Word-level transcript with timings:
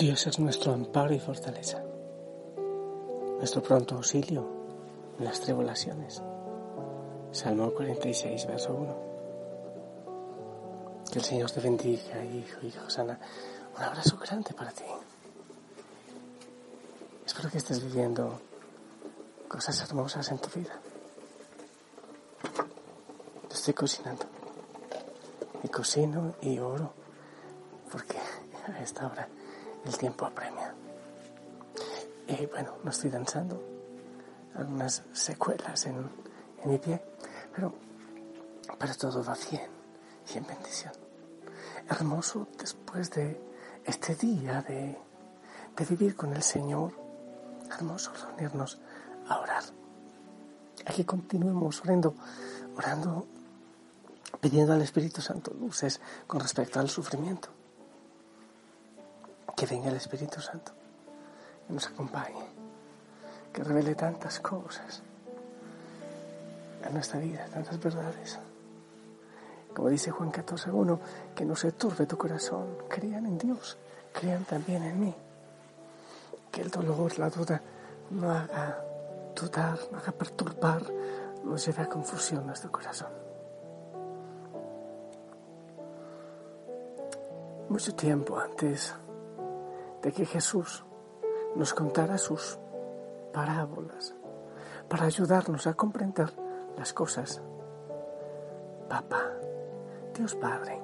Dios 0.00 0.26
es 0.26 0.38
nuestro 0.38 0.72
amparo 0.72 1.12
y 1.12 1.20
fortaleza, 1.20 1.84
nuestro 3.36 3.62
pronto 3.62 3.96
auxilio 3.96 4.48
en 5.18 5.26
las 5.26 5.42
tribulaciones. 5.42 6.22
Salmo 7.32 7.70
46, 7.70 8.46
verso 8.46 8.72
1. 8.72 8.96
Que 11.12 11.18
el 11.18 11.24
Señor 11.26 11.50
te 11.50 11.60
bendiga, 11.60 12.24
hijo 12.24 12.66
y 12.66 12.70
Josana. 12.70 13.20
Un 13.76 13.82
abrazo 13.82 14.16
grande 14.16 14.54
para 14.54 14.70
ti. 14.70 14.86
Espero 17.26 17.50
que 17.50 17.58
estés 17.58 17.84
viviendo 17.84 18.40
cosas 19.48 19.82
hermosas 19.82 20.30
en 20.30 20.38
tu 20.38 20.48
vida. 20.58 20.80
Estoy 23.52 23.74
cocinando. 23.74 24.24
Y 25.62 25.68
cocino 25.68 26.36
y 26.40 26.58
oro 26.58 26.90
porque 27.92 28.16
a 28.66 28.80
esta 28.82 29.06
hora 29.06 29.28
el 29.84 29.96
tiempo 29.96 30.26
apremia. 30.26 30.74
Y 32.26 32.46
bueno, 32.46 32.76
no 32.84 32.90
estoy 32.90 33.10
danzando, 33.10 33.60
algunas 34.54 35.02
secuelas 35.12 35.86
en, 35.86 36.08
mi 36.64 36.78
pie, 36.78 37.02
pero, 37.54 37.72
pero 38.78 38.94
todo 38.94 39.24
va 39.24 39.36
bien 39.50 39.68
y 40.32 40.38
en 40.38 40.46
bendición. 40.46 40.92
Hermoso 41.88 42.48
después 42.58 43.10
de 43.10 43.40
este 43.84 44.14
día 44.14 44.62
de, 44.62 44.98
de 45.76 45.84
vivir 45.86 46.14
con 46.14 46.34
el 46.34 46.42
Señor, 46.42 46.92
hermoso 47.70 48.12
reunirnos 48.12 48.78
a 49.26 49.40
orar. 49.40 49.64
Aquí 50.86 51.04
continuemos 51.04 51.80
orando, 51.80 52.14
orando, 52.76 53.26
pidiendo 54.40 54.74
al 54.74 54.82
Espíritu 54.82 55.20
Santo 55.20 55.52
luces 55.54 56.00
con 56.26 56.40
respecto 56.40 56.78
al 56.78 56.90
sufrimiento 56.90 57.59
que 59.60 59.66
venga 59.66 59.90
el 59.90 59.96
Espíritu 59.96 60.40
Santo, 60.40 60.72
que 61.66 61.74
nos 61.74 61.86
acompañe, 61.86 62.46
que 63.52 63.62
revele 63.62 63.94
tantas 63.94 64.40
cosas 64.40 65.02
en 66.82 66.94
nuestra 66.94 67.20
vida, 67.20 67.44
tantas 67.52 67.78
verdades. 67.78 68.38
Como 69.76 69.90
dice 69.90 70.12
Juan 70.12 70.32
14.1, 70.32 70.98
que 71.34 71.44
no 71.44 71.54
se 71.54 71.72
turbe 71.72 72.06
tu 72.06 72.16
corazón, 72.16 72.74
crean 72.88 73.26
en 73.26 73.36
Dios, 73.36 73.76
crean 74.14 74.46
también 74.46 74.82
en 74.82 74.98
mí. 74.98 75.14
Que 76.50 76.62
el 76.62 76.70
dolor, 76.70 77.18
la 77.18 77.28
duda, 77.28 77.60
no 78.12 78.30
haga 78.30 78.82
dudar, 79.38 79.78
no 79.92 79.98
haga 79.98 80.12
perturbar, 80.12 80.84
no 81.44 81.58
lleve 81.58 81.82
a 81.82 81.86
confusión 81.86 82.46
nuestro 82.46 82.72
corazón. 82.72 83.10
Mucho 87.68 87.94
tiempo 87.94 88.38
antes 88.38 88.94
de 90.02 90.12
que 90.12 90.24
Jesús 90.24 90.84
nos 91.54 91.74
contara 91.74 92.16
sus 92.18 92.58
parábolas 93.32 94.14
para 94.88 95.04
ayudarnos 95.04 95.66
a 95.66 95.74
comprender 95.74 96.32
las 96.76 96.92
cosas. 96.92 97.42
Papá, 98.88 99.34
Dios 100.14 100.34
Padre, 100.34 100.80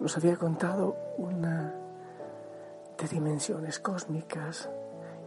nos 0.00 0.16
había 0.16 0.36
contado 0.36 0.96
una 1.18 1.74
de 2.98 3.08
dimensiones 3.08 3.78
cósmicas 3.78 4.70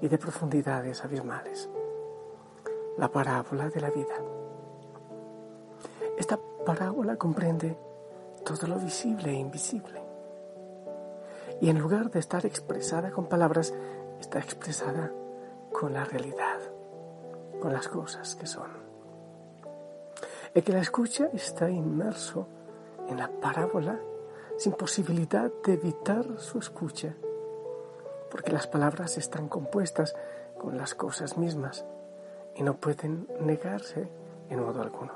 y 0.02 0.08
de 0.08 0.18
profundidades 0.18 1.04
abismales. 1.04 1.70
La 2.98 3.10
parábola 3.10 3.70
de 3.70 3.82
la 3.82 3.90
vida. 3.90 4.16
Esta 6.18 6.40
parábola 6.66 7.16
comprende 7.16 7.78
todo 8.44 8.68
lo 8.68 8.80
visible 8.80 9.30
e 9.30 9.36
invisible 9.36 10.07
y 11.62 11.70
en 11.70 11.80
lugar 11.80 12.12
de 12.12 12.20
estar 12.20 12.46
expresada 12.46 13.12
con 13.12 13.28
palabras, 13.28 13.74
está 14.20 14.40
expresada 14.40 15.12
con 15.72 15.94
la 15.94 16.06
realidad, 16.06 16.60
con 17.62 17.74
las 17.74 17.88
cosas 17.88 18.36
que 18.36 18.48
son. 18.48 18.70
El 20.54 20.64
que 20.64 20.72
la 20.72 20.80
escucha 20.80 21.30
está 21.34 21.70
inmerso 21.70 22.48
en 23.08 23.18
la 23.18 23.30
parábola 23.30 24.00
sin 24.58 24.74
posibilidad 24.74 25.52
de 25.64 25.74
evitar 25.74 26.26
su 26.40 26.60
escucha, 26.60 27.16
porque 28.32 28.52
las 28.52 28.68
palabras 28.68 29.18
están 29.18 29.48
compuestas 29.48 30.16
con 30.58 30.78
las 30.78 30.96
cosas 30.96 31.38
mismas 31.38 31.86
y 32.56 32.64
no 32.64 32.76
pueden 32.78 33.28
negarse 33.40 34.10
en 34.50 34.60
modo 34.60 34.82
alguno. 34.82 35.14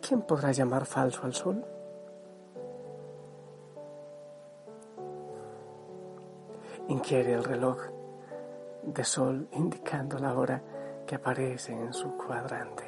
¿Quién 0.00 0.22
podrá 0.22 0.52
llamar 0.52 0.86
falso 0.86 1.24
al 1.24 1.34
sol? 1.34 1.64
Inquiere 6.88 7.32
el 7.32 7.44
reloj 7.44 7.78
de 8.82 9.04
sol 9.04 9.48
indicando 9.52 10.18
la 10.18 10.34
hora 10.34 10.62
que 11.06 11.16
aparece 11.16 11.72
en 11.72 11.92
su 11.92 12.16
cuadrante. 12.16 12.84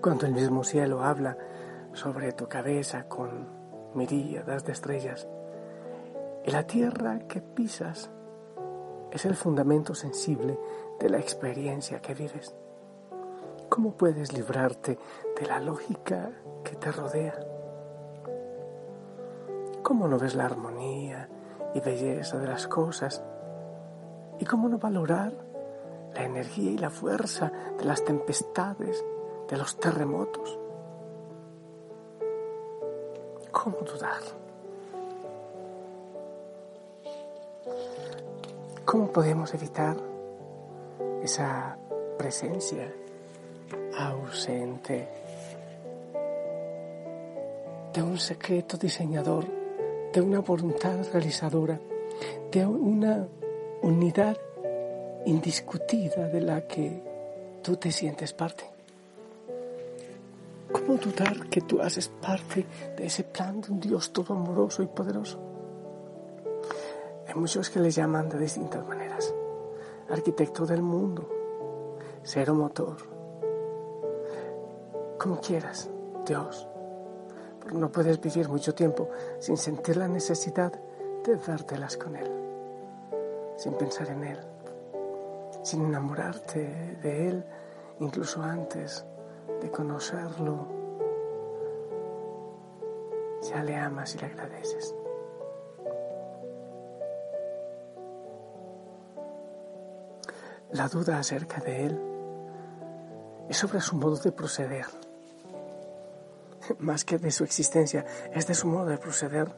Cuando 0.00 0.26
el 0.26 0.32
mismo 0.32 0.64
cielo 0.64 1.02
habla 1.02 1.36
sobre 1.92 2.32
tu 2.32 2.48
cabeza 2.48 3.08
con 3.08 3.48
miríadas 3.94 4.64
de 4.64 4.72
estrellas, 4.72 5.28
y 6.44 6.50
la 6.50 6.64
tierra 6.66 7.20
que 7.26 7.40
pisas 7.40 8.10
es 9.10 9.24
el 9.24 9.34
fundamento 9.34 9.94
sensible 9.94 10.58
de 11.00 11.08
la 11.08 11.18
experiencia 11.18 12.00
que 12.00 12.14
vives. 12.14 12.54
¿Cómo 13.68 13.96
puedes 13.96 14.32
librarte 14.32 14.98
de 15.40 15.46
la 15.46 15.58
lógica 15.58 16.30
que 16.62 16.76
te 16.76 16.92
rodea? 16.92 17.55
¿Cómo 19.86 20.08
no 20.08 20.18
ves 20.18 20.34
la 20.34 20.46
armonía 20.46 21.28
y 21.72 21.78
belleza 21.78 22.38
de 22.38 22.48
las 22.48 22.66
cosas? 22.66 23.22
¿Y 24.40 24.44
cómo 24.44 24.68
no 24.68 24.78
valorar 24.78 25.32
la 26.12 26.24
energía 26.24 26.72
y 26.72 26.76
la 26.76 26.90
fuerza 26.90 27.52
de 27.78 27.84
las 27.84 28.04
tempestades, 28.04 29.04
de 29.48 29.56
los 29.56 29.78
terremotos? 29.78 30.58
¿Cómo 33.52 33.76
dudar? 33.82 34.22
¿Cómo 38.84 39.12
podemos 39.12 39.54
evitar 39.54 39.96
esa 41.22 41.78
presencia 42.18 42.92
ausente 44.00 45.08
de 47.94 48.02
un 48.02 48.18
secreto 48.18 48.76
diseñador 48.76 49.55
de 50.16 50.22
una 50.22 50.40
voluntad 50.40 50.96
realizadora, 51.12 51.78
de 52.50 52.64
una 52.64 53.28
unidad 53.82 54.38
indiscutida 55.26 56.26
de 56.28 56.40
la 56.40 56.66
que 56.66 57.02
tú 57.62 57.76
te 57.76 57.92
sientes 57.92 58.32
parte. 58.32 58.64
¿Cómo 60.72 60.94
dudar 60.94 61.50
que 61.50 61.60
tú 61.60 61.82
haces 61.82 62.08
parte 62.08 62.64
de 62.96 63.04
ese 63.04 63.24
plan 63.24 63.60
de 63.60 63.72
un 63.72 63.78
Dios 63.78 64.10
todo 64.10 64.32
amoroso 64.32 64.82
y 64.82 64.86
poderoso? 64.86 65.38
Hay 67.28 67.34
muchos 67.34 67.68
que 67.68 67.80
le 67.80 67.90
llaman 67.90 68.30
de 68.30 68.38
distintas 68.38 68.88
maneras. 68.88 69.34
Arquitecto 70.08 70.64
del 70.64 70.80
mundo, 70.80 71.28
cero 72.22 72.54
motor, 72.54 72.96
como 75.18 75.38
quieras, 75.42 75.90
Dios 76.24 76.66
no 77.72 77.90
puedes 77.90 78.20
vivir 78.20 78.48
mucho 78.48 78.74
tiempo 78.74 79.08
sin 79.38 79.56
sentir 79.56 79.96
la 79.96 80.08
necesidad 80.08 80.72
de 81.24 81.36
dártelas 81.36 81.96
con 81.96 82.16
Él, 82.16 82.30
sin 83.56 83.74
pensar 83.74 84.08
en 84.10 84.24
Él, 84.24 84.38
sin 85.62 85.84
enamorarte 85.84 86.98
de 87.02 87.28
Él 87.28 87.44
incluso 88.00 88.42
antes 88.42 89.04
de 89.60 89.70
conocerlo 89.70 90.66
ya 93.42 93.62
le 93.62 93.76
amas 93.76 94.14
y 94.14 94.18
le 94.18 94.26
agradeces. 94.26 94.94
La 100.72 100.88
duda 100.88 101.18
acerca 101.18 101.60
de 101.60 101.86
Él 101.86 102.00
es 103.48 103.56
sobre 103.56 103.80
su 103.80 103.96
modo 103.96 104.16
de 104.16 104.32
proceder. 104.32 105.05
Más 106.78 107.04
que 107.04 107.18
de 107.18 107.30
su 107.30 107.44
existencia, 107.44 108.04
es 108.32 108.46
de 108.46 108.54
su 108.54 108.66
modo 108.68 108.86
de 108.86 108.98
proceder. 108.98 109.54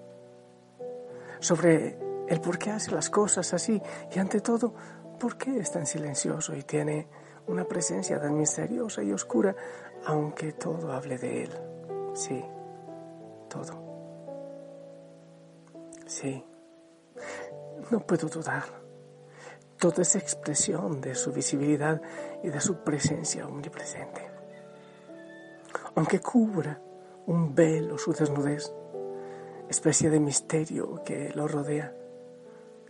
Sobre 1.40 1.98
el 2.28 2.40
por 2.40 2.58
qué 2.58 2.70
hace 2.70 2.90
las 2.90 3.10
cosas 3.10 3.52
así 3.54 3.80
y 4.14 4.18
ante 4.18 4.40
todo, 4.40 4.74
por 5.18 5.36
qué 5.36 5.58
es 5.58 5.70
tan 5.70 5.86
silencioso 5.86 6.54
y 6.54 6.62
tiene 6.62 7.08
una 7.46 7.64
presencia 7.64 8.20
tan 8.20 8.36
misteriosa 8.36 9.02
y 9.02 9.12
oscura, 9.12 9.54
aunque 10.06 10.52
todo 10.52 10.92
hable 10.92 11.18
de 11.18 11.44
Él. 11.44 11.50
Sí, 12.14 12.44
todo. 13.48 13.88
Sí, 16.06 16.44
no 17.90 18.00
puedo 18.00 18.28
dudar. 18.28 18.64
Toda 19.78 20.02
esa 20.02 20.18
expresión 20.18 21.00
de 21.00 21.14
su 21.14 21.32
visibilidad 21.32 22.02
y 22.42 22.48
de 22.48 22.60
su 22.60 22.82
presencia 22.82 23.46
omnipresente. 23.46 24.28
Aunque 25.94 26.20
cubra 26.20 26.80
un 27.28 27.54
velo 27.54 27.98
su 27.98 28.14
desnudez, 28.14 28.72
especie 29.68 30.08
de 30.08 30.18
misterio 30.18 31.02
que 31.04 31.30
lo 31.34 31.46
rodea, 31.46 31.94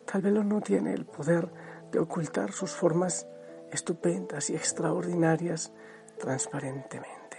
tal 0.06 0.22
vez 0.22 0.32
no 0.32 0.60
tiene 0.60 0.94
el 0.94 1.06
poder 1.06 1.50
de 1.90 1.98
ocultar 1.98 2.52
sus 2.52 2.70
formas 2.70 3.26
estupendas 3.72 4.48
y 4.48 4.54
extraordinarias 4.54 5.72
transparentemente. 6.18 7.38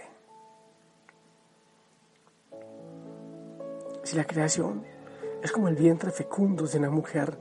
Si 4.02 4.14
la 4.14 4.24
creación 4.24 4.84
es 5.42 5.52
como 5.52 5.68
el 5.68 5.76
vientre 5.76 6.10
fecundo 6.10 6.66
de 6.66 6.78
una 6.78 6.90
mujer 6.90 7.38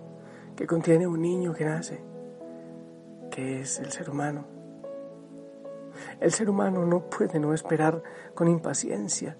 que 0.55 0.65
contiene 0.65 1.05
un 1.05 1.21
niño 1.21 1.53
que 1.53 1.65
nace, 1.65 2.01
que 3.29 3.59
es 3.59 3.79
el 3.79 3.91
ser 3.91 4.09
humano, 4.09 4.45
el 6.21 6.31
ser 6.31 6.49
humano 6.49 6.85
no 6.85 7.09
puede 7.09 7.39
no 7.41 7.53
esperar 7.53 8.01
con 8.33 8.47
impaciencia 8.47 9.35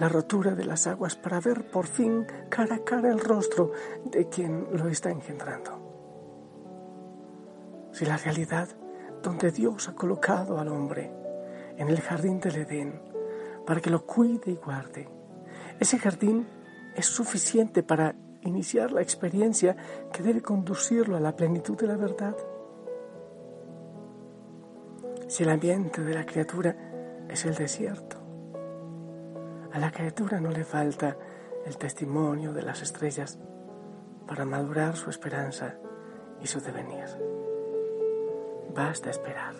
la 0.00 0.08
rotura 0.08 0.54
de 0.54 0.64
las 0.64 0.86
aguas 0.86 1.14
para 1.14 1.40
ver 1.40 1.70
por 1.70 1.86
fin 1.86 2.26
cara 2.48 2.76
a 2.76 2.84
cara 2.84 3.10
el 3.10 3.20
rostro 3.20 3.72
de 4.06 4.28
quien 4.30 4.66
lo 4.72 4.88
está 4.88 5.10
engendrando. 5.10 5.78
Si 7.92 8.06
la 8.06 8.16
realidad 8.16 8.68
donde 9.22 9.50
Dios 9.50 9.88
ha 9.88 9.94
colocado 9.94 10.58
al 10.58 10.68
hombre 10.68 11.12
en 11.76 11.88
el 11.88 12.00
jardín 12.00 12.40
del 12.40 12.56
Edén 12.56 13.02
para 13.66 13.82
que 13.82 13.90
lo 13.90 14.06
cuide 14.06 14.52
y 14.52 14.56
guarde, 14.56 15.06
ese 15.78 15.98
jardín 15.98 16.48
es 16.96 17.04
suficiente 17.04 17.82
para 17.82 18.14
iniciar 18.40 18.92
la 18.92 19.02
experiencia 19.02 19.76
que 20.10 20.22
debe 20.22 20.40
conducirlo 20.40 21.18
a 21.18 21.20
la 21.20 21.36
plenitud 21.36 21.76
de 21.76 21.86
la 21.86 21.96
verdad. 21.96 22.36
Si 25.28 25.42
el 25.42 25.50
ambiente 25.50 26.00
de 26.00 26.14
la 26.14 26.24
criatura 26.24 26.74
es 27.28 27.44
el 27.44 27.54
desierto, 27.54 28.19
a 29.72 29.78
la 29.78 29.90
criatura 29.90 30.40
no 30.40 30.50
le 30.50 30.64
falta 30.64 31.16
el 31.64 31.76
testimonio 31.76 32.52
de 32.52 32.62
las 32.62 32.82
estrellas 32.82 33.38
para 34.26 34.44
madurar 34.44 34.96
su 34.96 35.10
esperanza 35.10 35.74
y 36.40 36.46
su 36.46 36.60
devenir. 36.60 37.06
Basta 38.74 39.10
esperar. 39.10 39.54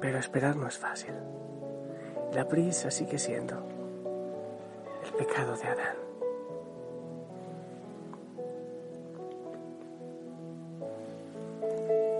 Pero 0.00 0.18
esperar 0.18 0.56
no 0.56 0.66
es 0.66 0.78
fácil. 0.78 1.14
La 2.32 2.46
prisa 2.48 2.90
sigue 2.90 3.18
siendo 3.18 3.56
el 5.04 5.12
pecado 5.14 5.56
de 5.56 5.64
Adán. 5.64 5.96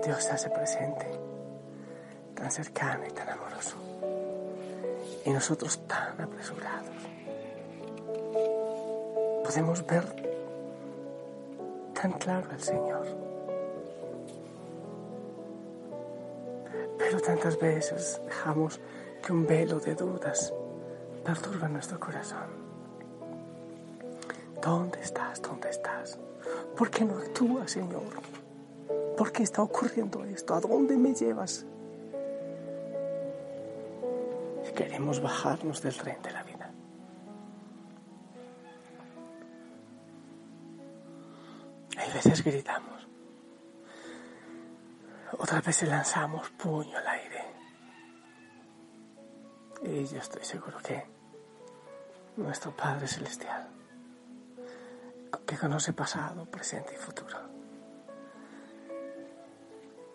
Dios 0.03 0.31
hace 0.31 0.49
presente, 0.49 1.05
tan 2.33 2.51
cercano 2.51 3.05
y 3.07 3.11
tan 3.11 3.29
amoroso, 3.29 3.77
y 5.25 5.29
nosotros 5.29 5.79
tan 5.87 6.19
apresurados. 6.19 6.89
Podemos 9.43 9.85
ver 9.85 10.05
tan 11.93 12.13
claro 12.13 12.49
al 12.51 12.61
Señor. 12.61 13.05
Pero 16.97 17.19
tantas 17.19 17.59
veces 17.59 18.21
dejamos 18.25 18.79
que 19.25 19.33
un 19.33 19.45
velo 19.45 19.79
de 19.79 19.95
dudas 19.95 20.53
perturba 21.23 21.67
nuestro 21.67 21.99
corazón. 21.99 22.61
¿Dónde 24.61 25.01
estás? 25.01 25.41
¿Dónde 25.41 25.69
estás? 25.69 26.17
¿Por 26.77 26.89
qué 26.89 27.03
no 27.03 27.17
actúas, 27.17 27.71
Señor? 27.71 28.21
¿Por 29.17 29.31
qué 29.31 29.43
está 29.43 29.61
ocurriendo 29.61 30.23
esto? 30.23 30.53
¿A 30.55 30.61
dónde 30.61 30.97
me 30.97 31.13
llevas? 31.13 31.65
Queremos 34.75 35.21
bajarnos 35.21 35.81
del 35.81 35.95
tren 35.95 36.21
de 36.21 36.31
la 36.31 36.43
vida. 36.43 36.71
Hay 41.97 42.11
veces 42.13 42.43
gritamos. 42.43 43.07
Otras 45.37 45.65
veces 45.65 45.89
lanzamos 45.89 46.49
puño 46.51 46.97
al 46.97 47.07
aire. 47.07 47.45
Y 49.83 50.05
yo 50.05 50.19
estoy 50.19 50.43
seguro 50.43 50.77
que 50.79 51.03
nuestro 52.37 52.75
Padre 52.75 53.07
Celestial, 53.07 53.67
que 55.45 55.57
conoce 55.57 55.93
pasado, 55.93 56.45
presente 56.45 56.93
y 56.93 56.97
futuro, 56.97 57.37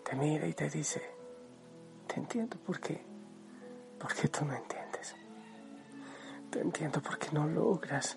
te 0.04 0.16
mira 0.16 0.46
y 0.46 0.52
te 0.54 0.70
dice, 0.70 1.02
te 2.06 2.20
entiendo 2.20 2.56
por 2.58 2.80
qué, 2.80 3.04
porque 4.06 4.28
tú 4.28 4.44
no 4.44 4.54
entiendes. 4.54 5.16
Te 6.48 6.60
entiendo 6.60 7.02
porque 7.02 7.28
no 7.32 7.44
logras 7.44 8.16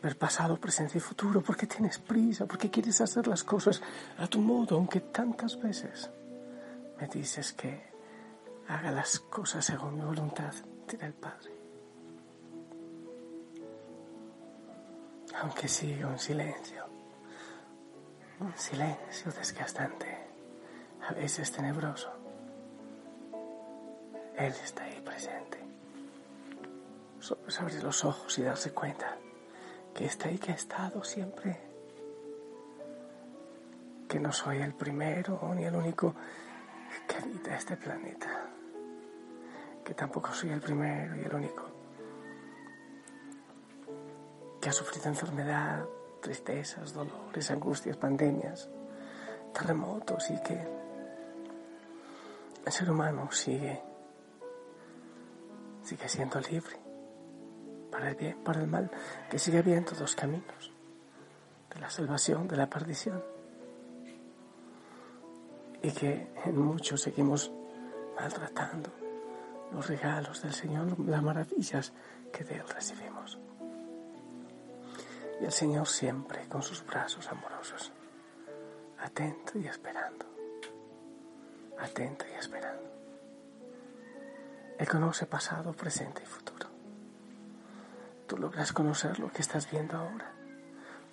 ver 0.00 0.16
pasado, 0.16 0.60
presente 0.60 0.98
y 0.98 1.00
futuro, 1.00 1.42
porque 1.42 1.66
tienes 1.66 1.98
prisa, 1.98 2.46
porque 2.46 2.70
quieres 2.70 3.00
hacer 3.00 3.26
las 3.26 3.42
cosas 3.42 3.82
a 4.16 4.28
tu 4.28 4.38
modo, 4.38 4.76
aunque 4.76 5.00
tantas 5.00 5.60
veces 5.60 6.08
me 7.00 7.08
dices 7.08 7.52
que 7.52 7.90
haga 8.68 8.92
las 8.92 9.18
cosas 9.18 9.64
según 9.64 9.96
mi 9.96 10.04
voluntad, 10.04 10.54
dirá 10.88 11.08
el 11.08 11.14
Padre. 11.14 11.50
Aunque 15.42 15.66
siga 15.66 16.06
un 16.06 16.18
silencio, 16.20 16.86
un 18.38 18.56
silencio 18.56 19.32
desgastante, 19.32 20.16
a 21.08 21.12
veces 21.12 21.50
tenebroso, 21.50 22.25
Él 24.36 24.52
está 24.64 24.84
ahí 24.84 25.00
presente. 25.00 25.58
Solo 27.20 27.40
abrir 27.60 27.82
los 27.82 28.04
ojos 28.04 28.38
y 28.38 28.42
darse 28.42 28.72
cuenta 28.72 29.16
que 29.94 30.04
está 30.04 30.28
ahí, 30.28 30.38
que 30.38 30.52
ha 30.52 30.54
estado 30.54 31.02
siempre. 31.02 31.60
Que 34.08 34.20
no 34.20 34.32
soy 34.32 34.58
el 34.58 34.74
primero 34.74 35.52
ni 35.54 35.64
el 35.64 35.74
único 35.74 36.14
que 37.08 37.16
habita 37.16 37.56
este 37.56 37.76
planeta 37.76 38.50
que 39.86 39.94
tampoco 39.94 40.32
soy 40.32 40.50
el 40.50 40.60
primero 40.60 41.14
y 41.14 41.20
el 41.20 41.32
único 41.32 41.62
que 44.60 44.68
ha 44.68 44.72
sufrido 44.72 45.06
enfermedad, 45.06 45.84
tristezas, 46.20 46.92
dolores, 46.92 47.48
angustias, 47.52 47.96
pandemias, 47.96 48.68
terremotos 49.54 50.28
y 50.30 50.42
que 50.42 50.60
el 52.64 52.72
ser 52.72 52.90
humano 52.90 53.30
sigue, 53.30 53.80
sigue 55.86 56.08
siendo 56.08 56.40
libre 56.40 56.76
para 57.90 58.10
el 58.10 58.16
bien, 58.16 58.42
para 58.42 58.60
el 58.60 58.66
mal, 58.66 58.90
que 59.30 59.38
sigue 59.38 59.58
habiendo 59.58 59.92
dos 59.92 60.16
caminos, 60.16 60.72
de 61.72 61.80
la 61.80 61.88
salvación, 61.88 62.48
de 62.48 62.56
la 62.56 62.68
perdición, 62.68 63.22
y 65.80 65.92
que 65.92 66.28
en 66.44 66.58
muchos 66.58 67.02
seguimos 67.02 67.52
maltratando 68.16 68.90
los 69.72 69.86
regalos 69.86 70.42
del 70.42 70.52
Señor, 70.52 70.98
las 71.00 71.22
maravillas 71.22 71.92
que 72.32 72.44
de 72.44 72.56
Él 72.56 72.68
recibimos. 72.68 73.38
Y 75.40 75.44
el 75.44 75.52
Señor 75.52 75.86
siempre 75.86 76.48
con 76.48 76.62
sus 76.62 76.84
brazos 76.84 77.28
amorosos, 77.28 77.92
atento 78.98 79.58
y 79.58 79.66
esperando, 79.66 80.26
atento 81.78 82.24
y 82.32 82.34
esperando. 82.34 82.95
Él 84.78 84.88
conoce 84.88 85.26
pasado, 85.26 85.72
presente 85.72 86.22
y 86.22 86.26
futuro. 86.26 86.68
Tú 88.26 88.36
logras 88.36 88.72
conocer 88.72 89.18
lo 89.18 89.30
que 89.30 89.42
estás 89.42 89.70
viendo 89.70 89.96
ahora. 89.96 90.32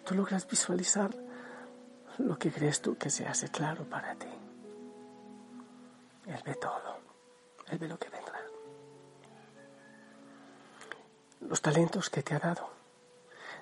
Tú 0.05 0.15
logras 0.15 0.47
visualizar 0.47 1.11
lo 2.17 2.37
que 2.37 2.51
crees 2.51 2.81
tú 2.81 2.97
que 2.97 3.09
se 3.09 3.25
hace 3.25 3.49
claro 3.49 3.85
para 3.85 4.15
ti. 4.15 4.27
Él 6.25 6.41
ve 6.45 6.55
todo. 6.55 6.99
Él 7.67 7.77
ve 7.77 7.87
lo 7.87 7.97
que 7.97 8.09
vendrá. 8.09 8.39
los 11.49 11.61
talentos 11.61 12.09
que 12.09 12.23
te 12.23 12.35
ha 12.35 12.39
dado. 12.39 12.69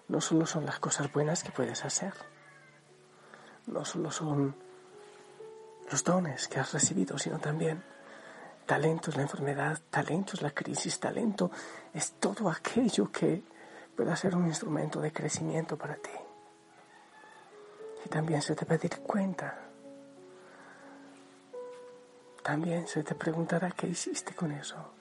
No 0.08 0.22
solo 0.22 0.46
son 0.46 0.66
las 0.66 0.80
cosas 0.80 1.12
buenas 1.12 1.44
que 1.44 1.52
puedes 1.52 1.86
hacer, 1.86 2.14
no 3.68 3.86
solo 3.86 4.12
son 4.12 4.56
los 5.90 6.04
dones 6.04 6.48
que 6.48 6.60
has 6.60 6.74
recibido, 6.74 7.18
sino 7.18 7.40
también 7.40 7.84
talento 8.66 9.10
es 9.10 9.18
la 9.18 9.24
enfermedad, 9.24 9.80
talento 9.90 10.34
es 10.34 10.42
la 10.42 10.52
crisis, 10.52 11.00
talento 11.00 11.52
es 11.94 12.14
todo 12.14 12.50
aquello 12.50 13.12
que 13.12 13.44
pueda 13.96 14.16
ser 14.16 14.36
un 14.36 14.48
instrumento 14.48 15.02
de 15.02 15.12
crecimiento 15.12 15.78
para 15.78 15.96
ti. 15.96 16.10
Y 18.06 18.10
también 18.10 18.42
se 18.42 18.56
te 18.56 18.66
pedir 18.66 19.00
cuenta. 19.02 19.60
También 22.42 22.88
se 22.88 23.04
te 23.04 23.14
preguntará 23.14 23.72
qué 23.72 23.88
hiciste 23.88 24.34
con 24.34 24.52
eso. 24.52 24.94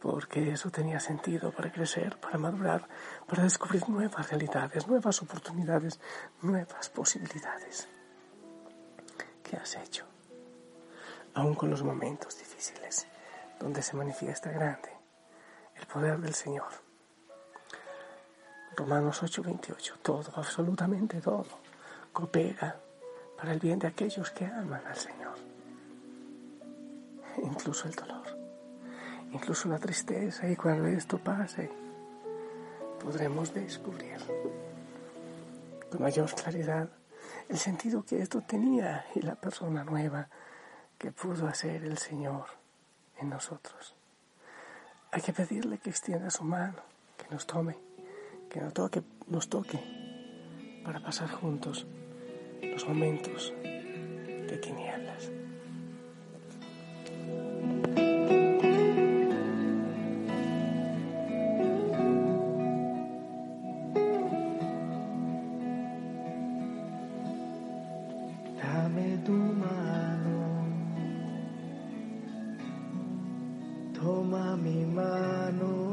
Porque 0.00 0.52
eso 0.52 0.70
tenía 0.70 1.00
sentido 1.00 1.50
para 1.50 1.72
crecer, 1.72 2.18
para 2.20 2.38
madurar, 2.38 2.88
para 3.26 3.42
descubrir 3.42 3.86
nuevas 3.88 4.30
realidades, 4.30 4.86
nuevas 4.86 5.20
oportunidades, 5.20 6.00
nuevas 6.42 6.88
posibilidades. 6.88 7.88
¿Qué 9.42 9.56
has 9.56 9.76
hecho? 9.76 10.06
Aún 11.34 11.54
con 11.54 11.70
los 11.70 11.82
momentos 11.82 12.38
difíciles, 12.38 13.06
donde 13.58 13.82
se 13.82 13.96
manifiesta 13.96 14.50
grande 14.50 14.90
el 15.76 15.86
poder 15.86 16.18
del 16.18 16.34
Señor. 16.34 16.68
Romanos 18.76 19.22
8:28, 19.22 19.98
todo, 20.02 20.32
absolutamente 20.36 21.20
todo, 21.20 21.46
coopera 22.12 22.80
para 23.36 23.52
el 23.52 23.60
bien 23.60 23.78
de 23.78 23.86
aquellos 23.86 24.30
que 24.30 24.46
aman 24.46 24.86
al 24.86 24.96
Señor. 24.96 25.34
Incluso 27.42 27.88
el 27.88 27.94
dolor, 27.94 28.26
incluso 29.32 29.68
la 29.68 29.78
tristeza 29.78 30.48
y 30.48 30.56
cuando 30.56 30.86
esto 30.86 31.18
pase, 31.18 31.70
podremos 33.02 33.54
descubrir 33.54 34.18
con 35.90 36.02
mayor 36.02 36.32
claridad 36.34 36.88
el 37.48 37.58
sentido 37.58 38.04
que 38.04 38.20
esto 38.20 38.42
tenía 38.42 39.06
y 39.14 39.22
la 39.22 39.34
persona 39.34 39.84
nueva 39.84 40.28
que 41.00 41.10
pudo 41.10 41.48
hacer 41.48 41.82
el 41.82 41.98
Señor 41.98 42.46
en 43.18 43.30
nosotros. 43.30 43.96
Hay 45.10 45.20
que 45.20 45.32
pedirle 45.32 45.78
que 45.78 45.90
extienda 45.90 46.30
su 46.30 46.44
mano, 46.44 46.80
que 47.18 47.26
nos 47.34 47.44
tome 47.44 47.76
que 48.50 48.60
nos 48.60 48.74
toque, 48.74 49.02
nos 49.28 49.48
toque 49.48 49.78
para 50.84 51.00
pasar 51.00 51.30
juntos 51.30 51.86
los 52.60 52.86
momentos 52.86 53.54
de 53.62 54.58
tinieblas. 54.60 54.99
Toma 74.00 74.56
mi 74.56 74.84
mano. 74.86 75.90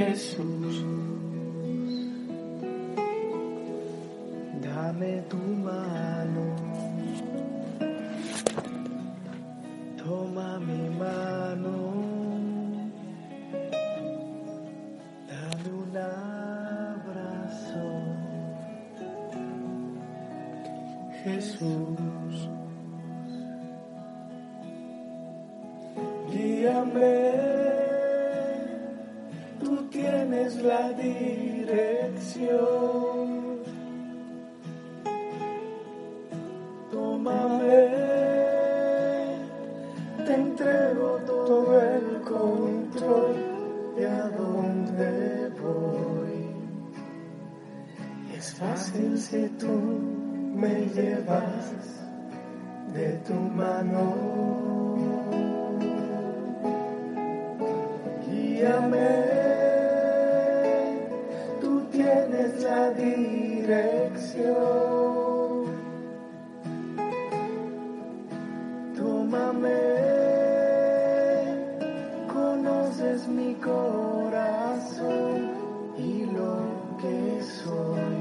Jesús. 0.00 0.76
Dame 4.62 5.22
tu 5.28 5.36
mano, 5.36 6.46
toma 9.98 10.58
mi 10.60 10.82
mano, 11.00 11.76
dame 15.28 15.68
un 15.82 15.92
Jesús. 21.24 22.48
Guíame 26.30 27.60
tienes 29.90 30.56
la 30.62 30.92
dirección. 30.92 31.20
Tómame, 36.90 37.88
te 40.24 40.34
entrego 40.34 41.18
todo 41.26 41.80
el 41.80 42.20
control 42.22 43.34
de 43.96 44.06
a 44.06 44.28
dónde 44.28 45.50
voy. 45.60 46.54
Es 48.36 48.54
fácil 48.54 49.18
si 49.18 49.48
tú 49.58 50.19
me 50.54 50.86
llevas 50.94 51.72
de 52.94 53.12
tu 53.26 53.34
mano. 53.34 54.14
Guíame 58.26 59.40
la 62.62 62.90
dirección. 62.90 64.50
Tómame, 68.96 69.80
conoces 72.32 73.28
mi 73.28 73.54
corazón 73.54 73.90
y 75.96 76.26
lo 76.26 76.58
que 77.00 77.42
soy. 77.42 78.19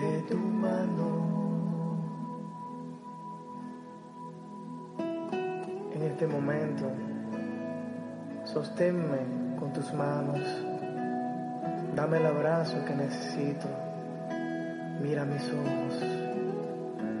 De 0.00 0.22
tu 0.28 0.36
mano. 0.36 1.30
En 5.92 6.02
este 6.02 6.26
momento 6.26 6.90
Sosténme 8.52 9.18
con 9.60 9.72
tus 9.72 9.92
manos. 9.94 10.40
Dame 11.94 12.18
el 12.18 12.26
abrazo 12.26 12.84
que 12.84 12.94
necesito. 12.96 13.68
Mira 15.00 15.24
mis 15.24 15.42
ojos, 15.52 16.04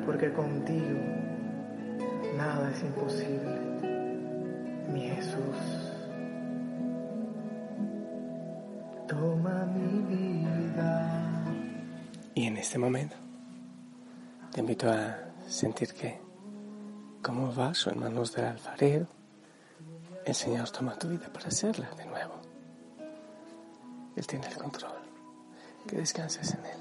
porque 0.04 0.32
contigo 0.32 0.98
nada 2.36 2.70
es 2.72 2.82
imposible. 2.82 3.60
Mi 4.92 5.02
Jesús. 5.02 5.79
Este 12.70 12.78
momento 12.78 13.16
te 14.52 14.60
invito 14.60 14.88
a 14.88 15.18
sentir 15.48 15.92
que 15.92 16.20
como 17.20 17.52
vaso 17.52 17.90
en 17.90 17.98
manos 17.98 18.32
del 18.32 18.44
alfarero, 18.44 19.08
el 20.24 20.34
Señor 20.36 20.70
toma 20.70 20.96
tu 20.96 21.08
vida 21.08 21.26
para 21.32 21.48
hacerla 21.48 21.90
de 21.96 22.06
nuevo. 22.06 22.34
Él 24.14 24.24
tiene 24.24 24.46
el 24.46 24.56
control. 24.56 25.00
Que 25.84 25.96
descanses 25.96 26.54
en 26.54 26.64
Él. 26.64 26.78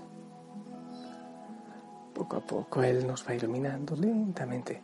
Poco 2.13 2.37
a 2.37 2.41
poco 2.41 2.83
Él 2.83 3.07
nos 3.07 3.27
va 3.27 3.33
iluminando 3.33 3.95
lentamente 3.95 4.83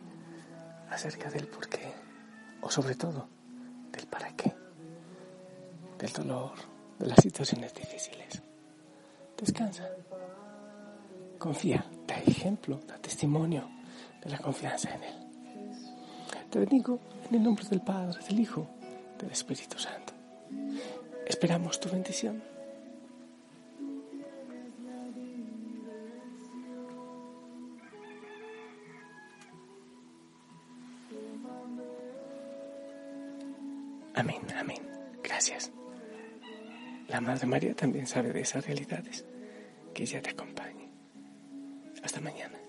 acerca 0.90 1.30
del 1.30 1.46
por 1.46 1.68
qué, 1.68 1.88
o 2.62 2.68
sobre 2.68 2.96
todo 2.96 3.28
del 3.92 4.08
para 4.08 4.34
qué, 4.34 4.52
del 6.00 6.12
dolor, 6.12 6.54
de 6.98 7.06
las 7.06 7.20
situaciones 7.22 7.72
difíciles. 7.74 8.42
Descansa. 9.36 9.88
Confía, 11.38 11.84
da 12.06 12.16
ejemplo, 12.18 12.80
da 12.86 12.98
testimonio 12.98 13.68
de 14.22 14.30
la 14.30 14.38
confianza 14.38 14.94
en 14.94 15.02
Él. 15.04 15.14
Te 16.50 16.58
bendigo 16.58 16.98
en 17.28 17.36
el 17.36 17.42
nombre 17.42 17.64
del 17.68 17.82
Padre, 17.82 18.18
del 18.28 18.40
Hijo, 18.40 18.66
del 19.18 19.30
Espíritu 19.30 19.78
Santo. 19.78 20.12
Esperamos 21.26 21.78
tu 21.78 21.88
bendición. 21.88 22.42
Amén, 34.14 34.40
amén. 34.58 34.78
Gracias. 35.22 35.70
La 37.08 37.20
Madre 37.20 37.46
María 37.46 37.74
también 37.74 38.06
sabe 38.06 38.32
de 38.32 38.40
esas 38.40 38.66
realidades. 38.66 39.24
Que 39.92 40.04
ella 40.04 40.22
te 40.22 40.30
acompañe. 40.30 40.55
Hasta 42.16 42.30
mañana. 42.30 42.65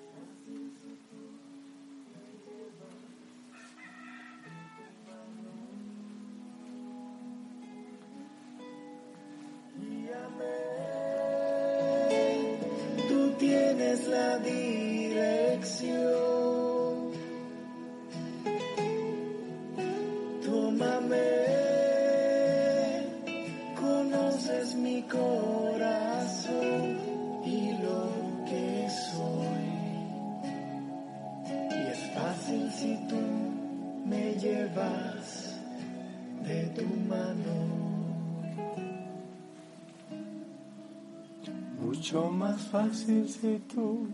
mucho 42.08 42.32
más 42.32 42.62
fácil 42.68 43.28
si 43.28 43.60
tú 43.74 44.08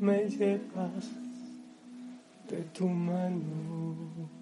me 0.00 0.26
llevas 0.26 1.04
de 2.48 2.62
tu 2.72 2.88
mano. 2.88 4.35